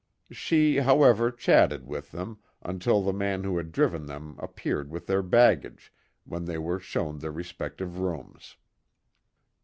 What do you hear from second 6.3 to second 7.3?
they were shown